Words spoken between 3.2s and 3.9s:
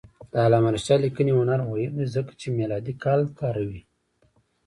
کاروي.